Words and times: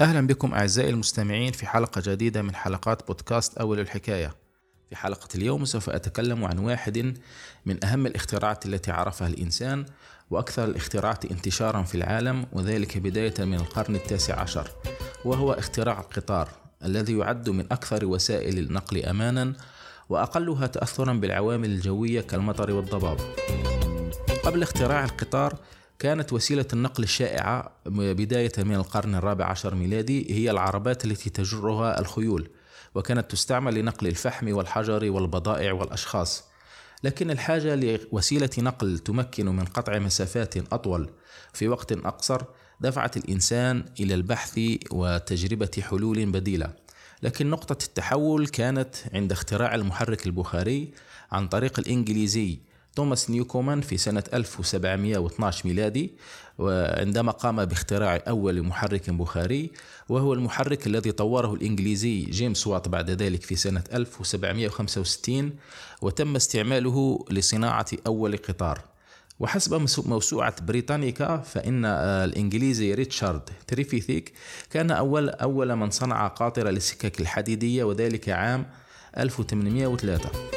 أهلا 0.00 0.26
بكم 0.26 0.54
أعزائي 0.54 0.90
المستمعين 0.90 1.52
في 1.52 1.66
حلقة 1.66 2.02
جديدة 2.06 2.42
من 2.42 2.54
حلقات 2.54 3.06
بودكاست 3.06 3.58
أول 3.58 3.80
الحكاية. 3.80 4.34
في 4.90 4.96
حلقة 4.96 5.28
اليوم 5.34 5.64
سوف 5.64 5.90
أتكلم 5.90 6.44
عن 6.44 6.58
واحد 6.58 7.18
من 7.66 7.84
أهم 7.84 8.06
الاختراعات 8.06 8.66
التي 8.66 8.90
عرفها 8.90 9.28
الإنسان 9.28 9.86
وأكثر 10.30 10.64
الاختراعات 10.64 11.24
انتشارا 11.24 11.82
في 11.82 11.94
العالم 11.94 12.46
وذلك 12.52 12.98
بداية 12.98 13.34
من 13.38 13.54
القرن 13.54 13.94
التاسع 13.94 14.40
عشر 14.40 14.70
وهو 15.24 15.52
اختراع 15.52 16.00
القطار 16.00 16.48
الذي 16.84 17.18
يعد 17.18 17.50
من 17.50 17.66
أكثر 17.72 18.04
وسائل 18.04 18.58
النقل 18.58 19.04
أمانا 19.04 19.52
وأقلها 20.08 20.66
تأثرا 20.66 21.12
بالعوامل 21.12 21.70
الجوية 21.70 22.20
كالمطر 22.20 22.70
والضباب. 22.70 23.18
قبل 24.44 24.62
اختراع 24.62 25.04
القطار 25.04 25.58
كانت 26.04 26.32
وسيلة 26.32 26.66
النقل 26.72 27.02
الشائعة 27.02 27.72
بداية 27.86 28.52
من 28.58 28.74
القرن 28.74 29.14
الرابع 29.14 29.44
عشر 29.44 29.74
ميلادي 29.74 30.34
هي 30.34 30.50
العربات 30.50 31.04
التي 31.04 31.30
تجرها 31.30 32.00
الخيول 32.00 32.50
وكانت 32.94 33.30
تستعمل 33.30 33.74
لنقل 33.74 34.06
الفحم 34.06 34.52
والحجر 34.52 35.10
والبضائع 35.10 35.72
والأشخاص. 35.72 36.44
لكن 37.04 37.30
الحاجة 37.30 37.74
لوسيلة 37.74 38.50
نقل 38.58 38.98
تمكن 38.98 39.46
من 39.46 39.64
قطع 39.64 39.98
مسافات 39.98 40.72
أطول 40.72 41.10
في 41.52 41.68
وقت 41.68 41.92
أقصر 41.92 42.42
دفعت 42.80 43.16
الإنسان 43.16 43.84
إلى 44.00 44.14
البحث 44.14 44.60
وتجربة 44.90 45.70
حلول 45.80 46.26
بديلة. 46.26 46.72
لكن 47.22 47.50
نقطة 47.50 47.84
التحول 47.84 48.46
كانت 48.46 48.94
عند 49.14 49.32
اختراع 49.32 49.74
المحرك 49.74 50.26
البخاري 50.26 50.92
عن 51.32 51.48
طريق 51.48 51.78
الإنجليزي 51.78 52.73
توماس 52.96 53.30
نيوكومان 53.30 53.80
في 53.80 53.96
سنة 53.96 54.24
1712 54.34 55.68
ميلادي 55.68 56.12
وعندما 56.58 57.32
قام 57.32 57.64
باختراع 57.64 58.22
أول 58.28 58.62
محرك 58.62 59.10
بخاري 59.10 59.70
وهو 60.08 60.32
المحرك 60.34 60.86
الذي 60.86 61.12
طوره 61.12 61.54
الإنجليزي 61.54 62.20
جيمس 62.24 62.66
وات 62.66 62.88
بعد 62.88 63.10
ذلك 63.10 63.42
في 63.42 63.56
سنة 63.56 63.82
1765 63.92 65.52
وتم 66.02 66.36
استعماله 66.36 67.24
لصناعة 67.30 67.86
أول 68.06 68.36
قطار. 68.36 68.80
وحسب 69.40 69.86
موسوعة 70.06 70.62
بريطانيكا 70.62 71.36
فإن 71.36 71.84
الإنجليزي 71.84 72.94
ريتشارد 72.94 73.50
تريفيثيك 73.66 74.32
كان 74.70 74.90
أول 74.90 75.28
أول 75.28 75.76
من 75.76 75.90
صنع 75.90 76.26
قاطرة 76.26 76.70
للسكك 76.70 77.20
الحديدية 77.20 77.84
وذلك 77.84 78.28
عام 78.28 78.66
1803 79.18 80.53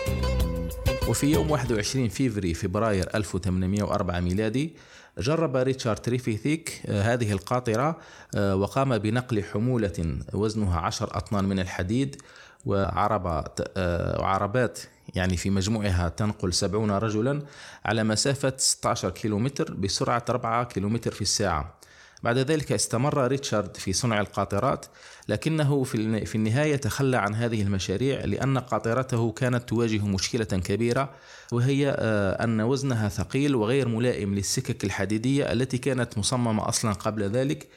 وفي 1.08 1.28
يوم 1.32 1.52
21 1.52 2.10
فيفري 2.10 2.54
فبراير 2.54 3.10
1804 3.16 4.20
ميلادي 4.20 4.74
جرب 5.18 5.56
ريتشارد 5.56 5.98
تريفيثيك 5.98 6.82
آه، 6.86 7.02
هذه 7.02 7.32
القاطرة 7.32 7.98
آه، 8.36 8.56
وقام 8.56 8.98
بنقل 8.98 9.44
حمولة 9.44 10.20
وزنها 10.34 10.80
10 10.80 11.18
أطنان 11.18 11.46
من 11.46 11.60
الحديد 11.60 12.22
وعربات 12.66 13.60
آه، 13.78 14.22
وعربات 14.22 14.80
يعني 15.16 15.38
في 15.38 15.50
مجموعها 15.50 16.10
تنقل 16.10 16.54
70 16.54 16.92
رجلا 16.92 17.42
على 17.86 18.04
مسافة 18.04 18.54
16 18.58 19.10
كيلومتر 19.10 19.74
بسرعة 19.74 20.26
4 20.30 20.64
كيلومتر 20.64 21.12
في 21.12 21.22
الساعة. 21.22 21.77
بعد 22.24 22.38
ذلك 22.38 22.72
استمر 22.72 23.28
ريتشارد 23.28 23.78
في 23.78 23.94
صنع 23.94 24.20
القاطرات 24.20 24.86
لكنه 25.28 25.84
في 25.84 26.36
النهاية 26.36 26.76
تخلى 26.76 27.18
عن 27.18 27.36
هذه 27.36 27.62
المشاريع 27.62 28.26
لأن 28.26 28.58
قاطرته 28.58 29.32
كانت 29.32 29.70
تواجه 29.70 30.06
مشكلة 30.06 30.46
كبيرة 30.46 31.10
وهي 31.52 31.96
آه، 32.00 32.44
أن 32.44 32.62
وزنها 32.62 33.10
ثقيل 33.10 33.56
وغير 33.56 33.88
ملائم 33.88 34.36
للسكك 34.36 34.84
الحديدية 34.84 35.52
التي 35.52 35.78
كانت 35.78 36.18
مصممة 36.18 36.70
أصلا 36.70 36.94
قبل 36.94 37.24
ذلك 37.24 37.68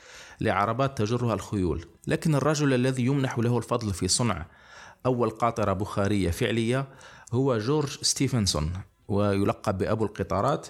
لعربات 0.41 0.99
تجرها 0.99 1.35
الخيول. 1.35 1.85
لكن 2.07 2.35
الرجل 2.35 2.75
الذي 2.75 3.07
يمنح 3.07 3.39
له 3.39 3.59
الفضل 3.59 3.95
في 3.95 4.09
صنع 4.09 4.47
أول 5.07 5.31
قاطرة 5.31 5.73
بخارية 5.73 6.31
فعلية 6.31 6.89
هو 7.33 7.59
جورج 7.59 7.99
ستيفنسون 8.03 8.73
ويلقب 9.09 9.79
بأبو 9.79 10.05
القطارات. 10.05 10.67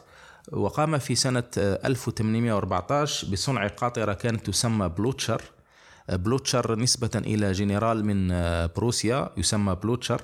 وقام 0.52 0.98
في 0.98 1.14
سنة 1.14 1.44
1814 1.56 3.32
بصنع 3.32 3.66
قاطرة 3.66 4.12
كانت 4.12 4.46
تسمى 4.46 4.88
بلوتشر. 4.88 5.42
بلوتشر 6.08 6.78
نسبة 6.78 7.10
إلى 7.16 7.52
جنرال 7.52 8.04
من 8.04 8.28
بروسيا 8.76 9.30
يسمى 9.36 9.74
بلوتشر. 9.82 10.22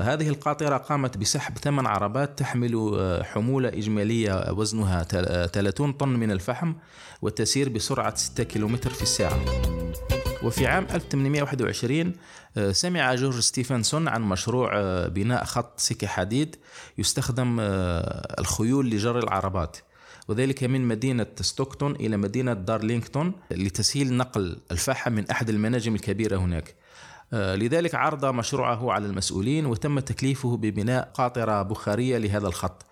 هذه 0.00 0.28
القاطرة 0.28 0.76
قامت 0.76 1.16
بسحب 1.16 1.58
ثمان 1.58 1.86
عربات 1.86 2.38
تحمل 2.38 3.22
حمولة 3.24 3.68
إجمالية 3.68 4.52
وزنها 4.52 5.02
30 5.46 5.92
طن 5.92 6.08
من 6.08 6.30
الفحم 6.30 6.74
وتسير 7.22 7.68
بسرعة 7.68 8.14
6 8.14 8.44
كيلومتر 8.44 8.90
في 8.90 9.02
الساعة. 9.02 9.40
وفي 10.44 10.66
عام 10.66 10.86
1821 10.90 12.12
آه، 12.56 12.72
سمع 12.72 13.14
جورج 13.14 13.40
ستيفنسون 13.40 14.08
عن 14.08 14.22
مشروع 14.22 14.70
آه، 14.74 15.08
بناء 15.08 15.44
خط 15.44 15.80
سكة 15.80 16.06
حديد 16.06 16.56
يستخدم 16.98 17.56
آه، 17.60 18.40
الخيول 18.40 18.90
لجر 18.90 19.18
العربات 19.18 19.76
وذلك 20.28 20.64
من 20.64 20.88
مدينة 20.88 21.26
ستوكتون 21.40 21.92
إلى 21.96 22.16
مدينة 22.16 22.52
دارلينغتون 22.52 23.32
لتسهيل 23.50 24.14
نقل 24.14 24.58
الفحم 24.70 25.12
من 25.12 25.30
أحد 25.30 25.48
المناجم 25.48 25.94
الكبيرة 25.94 26.36
هناك. 26.36 26.74
لذلك 27.32 27.94
عرض 27.94 28.24
مشروعه 28.24 28.92
على 28.92 29.06
المسؤولين 29.06 29.66
وتم 29.66 29.98
تكليفه 29.98 30.56
ببناء 30.56 31.10
قاطرة 31.14 31.62
بخارية 31.62 32.18
لهذا 32.18 32.46
الخط. 32.46 32.86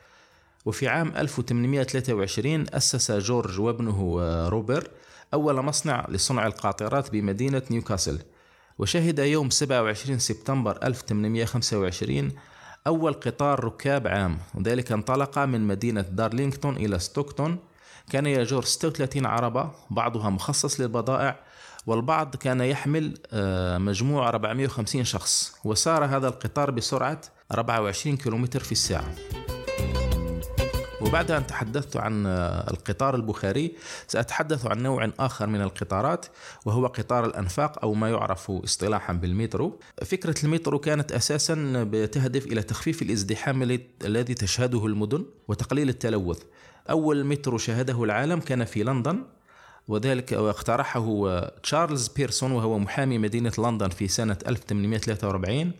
وفي 0.64 0.88
عام 0.88 1.12
1823 1.16 2.66
أسس 2.74 3.12
جورج 3.12 3.60
وابنه 3.60 4.18
روبر 4.48 4.88
أول 5.34 5.62
مصنع 5.62 6.06
لصنع 6.08 6.46
القاطرات 6.46 7.10
بمدينة 7.10 7.62
نيوكاسل 7.70 8.18
وشهد 8.78 9.18
يوم 9.18 9.50
27 9.50 10.18
سبتمبر 10.18 10.78
1825 10.82 12.32
أول 12.86 13.12
قطار 13.12 13.64
ركاب 13.64 14.06
عام 14.06 14.38
وذلك 14.54 14.92
انطلق 14.92 15.38
من 15.38 15.60
مدينة 15.66 16.00
دارلينغتون 16.00 16.76
إلى 16.76 16.98
ستوكتون. 16.98 17.58
كان 18.10 18.26
يجر 18.26 18.62
36 18.62 19.26
عربة 19.26 19.70
بعضها 19.90 20.30
مخصص 20.30 20.80
للبضائع 20.80 21.40
والبعض 21.86 22.36
كان 22.36 22.60
يحمل 22.60 23.18
آه، 23.32 23.78
مجموع 23.78 24.28
450 24.28 25.04
شخص 25.04 25.54
وسار 25.64 26.04
هذا 26.04 26.28
القطار 26.28 26.70
بسرعة 26.70 27.20
24 27.52 28.16
كم 28.16 28.46
في 28.46 28.72
الساعة. 28.72 29.14
وبعد 31.06 31.30
أن 31.30 31.46
تحدثت 31.46 31.96
عن 31.96 32.26
القطار 32.70 33.14
البخاري 33.14 33.72
سأتحدث 34.08 34.66
عن 34.66 34.82
نوع 34.82 35.10
آخر 35.18 35.46
من 35.46 35.60
القطارات 35.60 36.26
وهو 36.64 36.86
قطار 36.86 37.24
الأنفاق 37.24 37.78
أو 37.82 37.94
ما 37.94 38.10
يعرف 38.10 38.50
اصطلاحا 38.50 39.12
بالمترو. 39.12 39.80
فكرة 40.04 40.34
المترو 40.44 40.78
كانت 40.78 41.12
أساسا 41.12 41.84
بتهدف 41.90 42.46
إلى 42.46 42.62
تخفيف 42.62 43.02
الازدحام 43.02 43.78
الذي 44.04 44.34
تشهده 44.34 44.86
المدن 44.86 45.24
وتقليل 45.48 45.88
التلوث. 45.88 46.42
أول 46.90 47.24
مترو 47.24 47.58
شاهده 47.58 48.04
العالم 48.04 48.40
كان 48.40 48.64
في 48.64 48.82
لندن 48.82 49.24
وذلك 49.88 50.32
واقترحه 50.32 51.40
تشارلز 51.62 52.08
بيرسون 52.08 52.52
وهو 52.52 52.78
محامي 52.78 53.18
مدينة 53.18 53.52
لندن 53.58 53.88
في 53.88 54.08
سنة 54.08 54.36
1843 54.46 55.72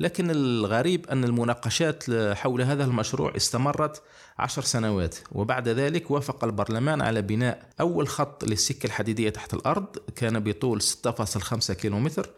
لكن 0.00 0.30
الغريب 0.30 1.06
أن 1.06 1.24
المناقشات 1.24 2.04
حول 2.10 2.62
هذا 2.62 2.84
المشروع 2.84 3.36
استمرت 3.36 4.02
عشر 4.38 4.62
سنوات 4.62 5.16
وبعد 5.32 5.68
ذلك 5.68 6.10
وافق 6.10 6.44
البرلمان 6.44 7.02
على 7.02 7.22
بناء 7.22 7.68
أول 7.80 8.08
خط 8.08 8.44
للسكة 8.44 8.86
الحديدية 8.86 9.30
تحت 9.30 9.54
الأرض 9.54 9.86
كان 10.16 10.40
بطول 10.40 10.82
6.5 10.82 11.72
كيلومتر 11.72 12.30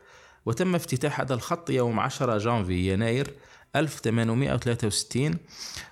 وتم 0.46 0.74
افتتاح 0.74 1.20
هذا 1.20 1.34
الخط 1.34 1.70
يوم 1.70 2.00
10 2.00 2.38
جانفي 2.38 2.92
يناير 2.92 3.34
1863 3.76 5.34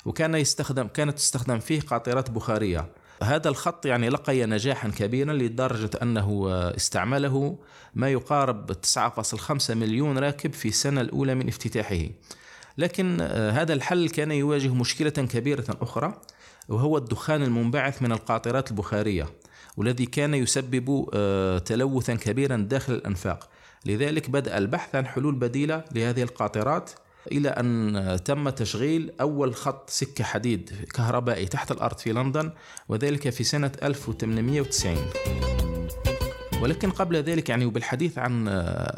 وكان 0.04 0.34
يستخدم 0.34 0.86
كانت 0.86 1.18
تستخدم 1.18 1.58
فيه 1.58 1.80
قاطرات 1.80 2.30
بخارية. 2.30 2.88
هذا 3.24 3.48
الخط 3.48 3.86
يعني 3.86 4.08
لقي 4.08 4.46
نجاحا 4.46 4.88
كبيرا 4.88 5.32
لدرجة 5.32 5.90
أنه 6.02 6.48
استعمله 6.50 7.58
ما 7.94 8.08
يقارب 8.08 8.72
9.5 8.72 9.70
مليون 9.70 10.18
راكب 10.18 10.52
في 10.52 10.68
السنة 10.68 11.00
الأولى 11.00 11.34
من 11.34 11.48
افتتاحه. 11.48 12.04
لكن 12.78 13.20
هذا 13.30 13.72
الحل 13.72 14.08
كان 14.08 14.32
يواجه 14.32 14.74
مشكلة 14.74 15.10
كبيرة 15.10 15.64
أخرى 15.80 16.20
وهو 16.68 16.98
الدخان 16.98 17.42
المنبعث 17.42 18.02
من 18.02 18.12
القاطرات 18.12 18.70
البخارية 18.70 19.26
والذي 19.76 20.06
كان 20.06 20.34
يسبب 20.34 21.10
آه، 21.14 21.58
تلوثا 21.58 22.14
كبيرا 22.14 22.56
داخل 22.56 22.92
الأنفاق. 22.92 23.48
لذلك 23.86 24.30
بدأ 24.30 24.58
البحث 24.58 24.94
عن 24.94 25.06
حلول 25.06 25.34
بديلة 25.34 25.84
لهذه 25.92 26.22
القاطرات 26.22 26.90
إلى 27.32 27.48
أن 27.48 28.18
تم 28.24 28.48
تشغيل 28.48 29.12
أول 29.20 29.54
خط 29.54 29.90
سكة 29.90 30.24
حديد 30.24 30.70
كهربائي 30.94 31.46
تحت 31.46 31.70
الأرض 31.70 31.98
في 31.98 32.12
لندن 32.12 32.50
وذلك 32.88 33.30
في 33.30 33.44
سنة 33.44 33.72
1890 33.82 34.96
ولكن 36.62 36.90
قبل 36.90 37.16
ذلك 37.16 37.48
يعني 37.48 37.64
وبالحديث 37.64 38.18
عن 38.18 38.48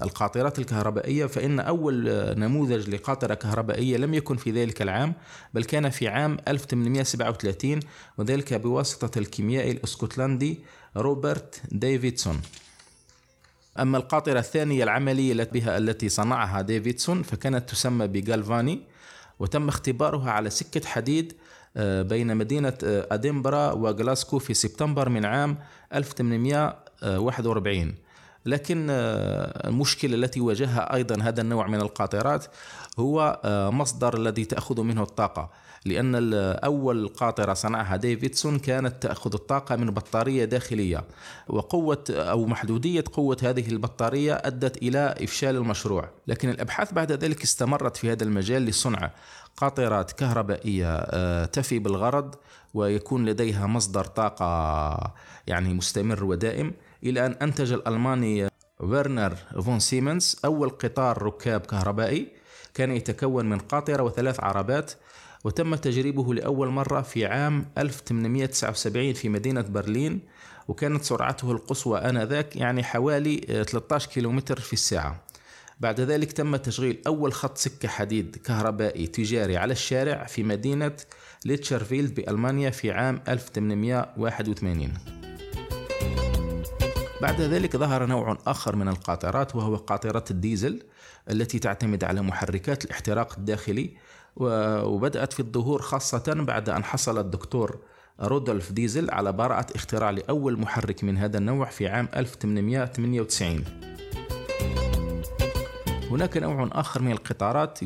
القاطرات 0.03 0.59
الكهربائية 0.59 1.27
فإن 1.27 1.61
أول 1.61 2.05
نموذج 2.39 2.91
لقاطرة 2.91 3.35
كهربائية 3.35 3.97
لم 3.97 4.15
يكن 4.15 4.37
في 4.37 4.51
ذلك 4.51 4.83
العام 4.83 5.15
بل 5.55 5.65
كان 5.65 5.91
في 5.91 6.09
عام 6.09 6.37
1837 6.49 7.81
وذلك 8.19 8.55
بواسطة 8.55 9.19
الكيميائي 9.19 9.71
الإسكتلندي 9.71 10.61
روبرت 10.97 11.61
ديفيدسون. 11.73 12.41
أما 13.79 13.99
القاطرة 13.99 14.39
الثانية 14.39 14.85
العملية 14.85 15.33
التي 15.33 15.61
بها 15.61 15.79
التي 15.79 16.09
صنعها 16.09 16.63
ديفيدسون 16.63 17.23
فكانت 17.23 17.71
تسمى 17.71 18.07
بجالفاني 18.07 18.81
وتم 19.39 19.69
اختبارها 19.69 20.31
على 20.31 20.51
سكة 20.51 20.87
حديد 20.87 21.33
آه، 21.77 22.03
بين 22.03 22.37
مدينة 22.37 22.73
آه، 22.85 23.07
أدنبرا 23.11 23.73
وغلاسكو 23.73 24.39
في 24.39 24.55
سبتمبر 24.55 25.09
من 25.09 25.25
عام 25.25 25.59
1841 25.95 27.95
لكن 28.47 28.87
آه، 28.91 29.69
المشكلة 29.69 30.15
التي 30.15 30.41
واجهها 30.41 30.95
أيضا 30.95 31.23
هذا 31.23 31.41
النوع 31.41 31.67
من 31.67 31.81
القاطرات 31.81 32.47
هو 32.99 33.41
مصدر 33.73 34.17
الذي 34.17 34.45
تأخذ 34.45 34.83
منه 34.83 35.03
الطاقة. 35.03 35.51
لأن 35.87 36.33
أول 36.65 37.09
قاطرة 37.09 37.55
صنعها 37.55 37.97
ديفيدسون 37.97 38.59
كانت 38.59 39.03
تأخذ 39.03 39.35
الطاقة 39.35 39.77
من 39.77 39.91
بطارية 39.91 40.45
داخلية 40.45 41.05
وقوة 41.49 42.05
أو 42.11 42.47
محدودية 42.47 43.05
قوة 43.13 43.37
هذه 43.43 43.69
البطارية 43.69 44.35
أدت 44.35 44.77
إلى 44.77 45.15
إفشال 45.23 45.57
المشروع. 45.57 46.09
لكن 46.27 46.49
الأبحاث 46.49 46.93
بعد 46.93 47.13
ذلك 47.13 47.43
استمرت 47.43 47.97
في 47.97 48.13
هذا 48.13 48.25
المجال 48.25 48.63
لصنع 48.63 49.11
قاطرات 49.57 50.13
كهربائية 50.13 50.97
آه، 50.97 51.45
تفي 51.45 51.79
بالغرض 51.79 52.35
ويكون 52.75 53.27
لديها 53.27 53.67
مصدر 53.67 54.05
طاقة 54.05 55.15
يعني 55.47 55.75
مستمر 55.75 56.25
ودائم. 56.25 56.73
إلى 57.07 57.27
أن 57.27 57.37
أنتج 57.43 57.73
الألماني 57.73 58.49
فيرنر 58.79 59.35
فون 59.65 59.81
سيمنز 59.81 60.37
أول 60.45 60.71
قطار 60.71 61.23
ركاب 61.23 61.61
كهربائي 61.61 62.29
كان 62.75 62.91
يتكون 62.91 63.47
من 63.47 63.59
قاطرة 63.59 64.03
وثلاث 64.03 64.41
عربات 64.41 64.93
وتم 65.45 65.75
تجريبه 65.75 66.35
لأول 66.35 66.69
مرة 66.69 67.01
في 67.01 67.27
عام 67.27 67.67
1879 67.79 69.13
في 69.13 69.29
مدينة 69.29 69.61
برلين 69.61 70.21
وكانت 70.69 71.05
سرعته 71.05 71.53
القصوى 71.53 71.99
آنذاك 71.99 72.57
يعني 72.57 72.85
حوالي 72.85 73.65
13 73.69 74.11
كيلومتر 74.11 74.61
في 74.61 74.73
الساعة. 74.73 75.23
بعد 75.81 76.01
ذلك 76.01 76.33
تم 76.33 76.57
تشغيل 76.57 77.03
أول 77.07 77.33
خط 77.33 77.59
سكة 77.59 77.89
حديد 77.89 78.37
كهربائي 78.37 79.07
تجاري 79.07 79.57
على 79.57 79.73
الشارع 79.73 80.25
في 80.25 80.43
مدينة 80.43 80.93
ليتشرفيلد 81.45 82.15
بألمانيا 82.15 82.71
في 82.71 82.91
عام 82.91 83.23
1881 83.29 85.36
بعد 87.23 87.41
ذلك 87.41 87.77
ظهر 87.77 88.07
نوع 88.07 88.39
آخر 88.47 88.77
من 88.77 88.89
القاطرات 88.89 89.57
وهو 89.57 89.77
قاطرة 89.77 90.25
الديزل 90.31 90.83
التي 91.31 91.59
تعتمد 91.59 92.05
على 92.05 92.23
محركات 92.23 92.85
الاحتراق 92.85 93.35
الداخلي 93.39 93.91
وبدأت 94.37 95.33
في 95.33 95.41
الظهور 95.41 95.83
خاصة 95.83 96.35
بعد 96.35 96.69
أن 96.69 96.85
حصل 96.85 97.19
الدكتور 97.19 97.79
رودولف 98.21 98.73
ديزل 98.73 99.11
على 99.11 99.33
براءة 99.33 99.67
اختراع 99.75 100.11
لأول 100.11 100.61
محرك 100.61 101.05
من 101.05 101.19
هذا 101.19 101.39
النوع 101.39 101.67
في 101.67 101.89
عام 101.89 102.09
1898 102.17 103.65
هناك 106.11 106.37
نوع 106.37 106.69
آخر 106.73 107.03
من 107.03 107.13
القطارات 107.13 107.79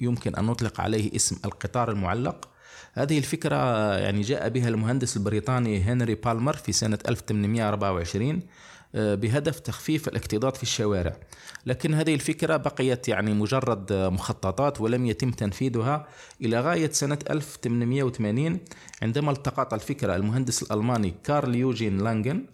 يمكن 0.00 0.36
أن 0.36 0.44
نطلق 0.44 0.80
عليه 0.80 1.16
اسم 1.16 1.36
القطار 1.44 1.90
المعلق 1.90 2.48
هذه 2.92 3.18
الفكرة 3.18 3.56
يعني 3.98 4.20
جاء 4.20 4.48
بها 4.48 4.68
المهندس 4.68 5.16
البريطاني 5.16 5.82
هنري 5.82 6.14
بالمر 6.14 6.56
في 6.56 6.72
سنة 6.72 6.98
1824 7.08 8.42
آه، 8.94 9.14
بهدف 9.14 9.60
تخفيف 9.60 10.08
الاكتظاظ 10.08 10.52
في 10.52 10.62
الشوارع. 10.62 11.16
لكن 11.66 11.94
هذه 11.94 12.14
الفكرة 12.14 12.56
بقيت 12.56 13.08
يعني 13.08 13.34
مجرد 13.34 13.92
مخططات 13.92 14.80
ولم 14.80 15.06
يتم 15.06 15.30
تنفيذها 15.30 16.06
إلى 16.42 16.60
غاية 16.60 16.90
سنة 16.90 17.18
1880 17.30 18.58
عندما 19.02 19.30
التقط 19.30 19.74
الفكرة 19.74 20.16
المهندس 20.16 20.62
الألماني 20.62 21.14
كارل 21.24 21.54
يوجين 21.54 21.98
لانجن 21.98 22.44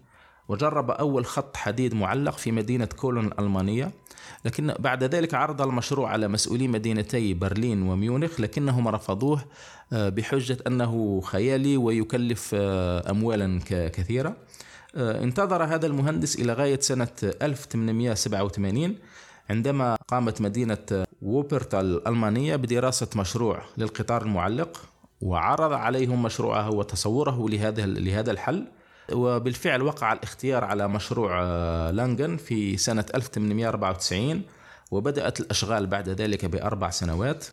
وجرب 0.49 0.91
أول 0.91 1.27
خط 1.27 1.57
حديد 1.57 1.95
معلق 1.95 2.39
في 2.39 2.53
مدينة 2.53 2.85
كولون 2.85 3.27
الألمانية 3.27 3.93
لكن 4.45 4.75
بعد 4.79 5.05
ذلك 5.05 5.35
عرض 5.35 5.63
المشروع 5.63 6.11
على 6.11 6.29
مسؤولي 6.29 6.69
مدينتي 6.69 7.35
برلين 7.35 7.83
وميونخ 7.83 8.41
لكنهم 8.41 8.89
رفضوه 8.89 9.45
آه، 9.93 10.09
بحجة 10.09 10.59
أنه 10.67 11.21
خيالي 11.21 11.77
ويكلف 11.77 12.51
آه، 12.55 13.11
أموالا 13.11 13.61
كثيرة. 13.69 14.37
آه، 14.97 15.23
انتظر 15.25 15.65
هذا 15.65 15.87
المهندس 15.87 16.37
إلى 16.37 16.53
غاية 16.53 16.81
سنة 16.81 17.09
1887 17.23 18.99
عندما 19.51 19.97
قامت 20.09 20.41
مدينة 20.41 21.05
ووبرتا 21.23 21.81
الألمانية 21.81 22.57
بدراسة 22.57 23.09
مشروع 23.17 23.63
للقطار 23.77 24.23
المعلق 24.23 24.81
وعرض 25.21 25.73
عليهم 25.73 26.23
مشروعه 26.23 26.71
وتصوره 26.71 27.49
لهذا 27.49 27.87
لهذا 27.87 28.31
الحل. 28.31 28.67
وبالفعل 29.13 29.83
وقع 29.83 30.13
الاختيار 30.13 30.65
على 30.65 30.89
مشروع 30.89 31.43
آه، 31.43 31.91
لانجن 31.91 32.37
في 32.37 32.77
سنة 32.77 33.05
1894 33.15 34.43
وبدأت 34.91 35.41
الأشغال 35.41 35.87
بعد 35.87 36.09
ذلك 36.09 36.45
بأربع 36.45 36.91
سنوات. 36.91 37.45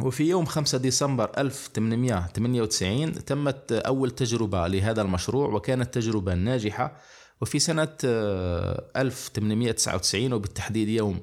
وفي 0.00 0.24
يوم 0.24 0.44
5 0.44 0.78
ديسمبر 0.78 1.30
1898 1.38 3.24
تمت 3.24 3.72
أول 3.72 4.10
تجربة 4.10 4.66
لهذا 4.66 5.02
المشروع 5.02 5.48
وكانت 5.48 5.94
تجربة 5.94 6.34
ناجحة. 6.34 6.96
وفي 7.40 7.58
سنة 7.58 7.96
1899 8.04 10.32
آه، 10.32 10.36
وبالتحديد 10.36 10.88
يوم 10.88 11.20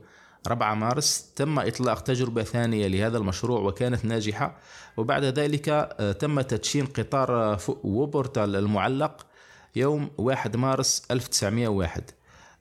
4 0.48 0.74
مارس 0.74 1.32
تم 1.36 1.60
إطلاق 1.60 2.00
تجربة 2.00 2.44
ثانية 2.44 2.88
لهذا 2.88 3.18
المشروع 3.18 3.60
وكانت 3.60 4.06
ناجحة. 4.06 4.58
وبعد 4.98 5.24
ذلك 5.24 5.70
آه، 5.70 6.12
تم 6.12 6.42
تدشين 6.42 6.86
قطار 6.86 7.60
ووبورتال 7.84 8.56
المعلق 8.56 9.28
يوم 9.76 10.12
1 10.18 10.56
مارس 10.56 11.04
1901 11.12 12.12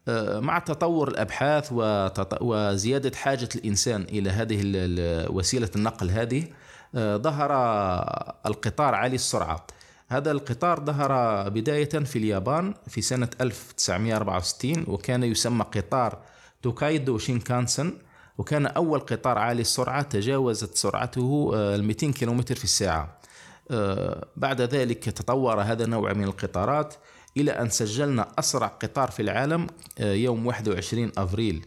آه، 0.08 0.40
مع 0.40 0.58
تطور 0.58 1.08
الأبحاث 1.08 1.68
وزيادة 2.40 3.16
حاجة 3.16 3.48
الإنسان 3.54 4.02
إلى 4.02 4.30
هذه 4.30 4.60
وسيلة 5.30 5.70
النقل 5.76 6.10
هذه 6.10 6.44
آه، 6.94 7.16
ظهر 7.16 7.52
القطار 8.46 8.94
عالي 8.94 9.14
السرعة. 9.14 9.66
هذا 10.08 10.30
القطار 10.30 10.84
ظهر 10.84 11.48
بداية 11.48 11.88
في 11.88 12.16
اليابان 12.16 12.74
في 12.88 13.02
سنة 13.02 13.28
1964 13.40 14.84
وكان 14.88 15.22
يسمى 15.22 15.64
قطار 15.64 16.18
توكايدو 16.62 17.18
شينكانسن 17.18 17.92
وكان 18.38 18.66
أول 18.66 19.00
قطار 19.00 19.38
عالي 19.38 19.60
السرعة 19.60 20.02
تجاوزت 20.02 20.76
سرعته 20.76 21.50
ال 21.54 21.84
200 21.84 22.12
كم 22.12 22.42
في 22.42 22.64
الساعة. 22.64 23.02
آه، 23.02 23.25
بعد 24.36 24.60
ذلك 24.60 25.04
تطور 25.04 25.60
هذا 25.60 25.84
النوع 25.84 26.12
من 26.12 26.24
القطارات 26.24 26.94
إلى 27.36 27.50
أن 27.50 27.68
سجلنا 27.68 28.28
أسرع 28.38 28.66
قطار 28.66 29.10
في 29.10 29.22
العالم 29.22 29.66
آه، 29.98 30.12
يوم 30.12 30.46
21 30.46 31.12
أفريل 31.18 31.66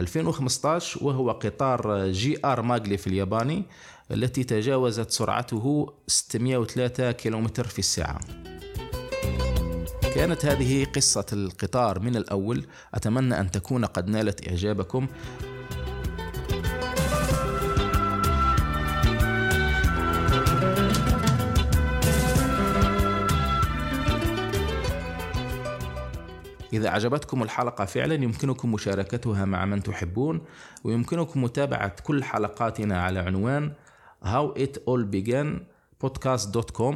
2015 0.00 1.04
وهو 1.04 1.30
قطار 1.30 2.10
JR 2.10 2.62
Maglev 2.62 2.96
الياباني 3.06 3.64
التي 4.10 4.44
تجاوزت 4.44 5.10
سرعته 5.10 5.94
603 6.06 7.12
كيلومتر 7.12 7.66
في 7.66 7.78
الساعة. 7.78 8.20
كانت 10.14 10.44
هذه 10.44 10.84
قصة 10.84 11.26
القطار 11.32 12.00
من 12.00 12.16
الأول. 12.16 12.66
أتمنى 12.94 13.40
أن 13.40 13.50
تكون 13.50 13.84
قد 13.84 14.08
نالت 14.08 14.48
إعجابكم. 14.48 15.06
إذا 26.72 26.88
أعجبتكم 26.88 27.42
الحلقة 27.42 27.84
فعلا 27.84 28.14
يمكنكم 28.14 28.72
مشاركتها 28.72 29.44
مع 29.44 29.64
من 29.64 29.82
تحبون 29.82 30.40
ويمكنكم 30.84 31.44
متابعة 31.44 31.96
كل 32.02 32.24
حلقاتنا 32.24 33.02
على 33.02 33.18
عنوان 33.18 33.72
how 34.24 34.58
it 34.58 34.76
all 34.88 35.04
began 35.14 35.60
podcast.com 36.04 36.94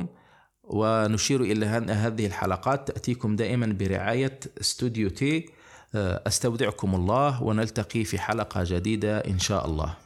ونشير 0.65 1.41
إلى 1.41 1.77
أن 1.77 1.91
هذه 1.91 2.27
الحلقات 2.27 2.89
تأتيكم 2.89 3.37
دائما 3.37 3.67
برعاية 3.67 4.41
استوديو 4.61 5.09
تي 5.09 5.51
أستودعكم 5.95 6.95
الله 6.95 7.43
ونلتقي 7.43 8.05
في 8.05 8.19
حلقة 8.19 8.61
جديدة 8.65 9.19
إن 9.19 9.39
شاء 9.39 9.67
الله. 9.67 10.04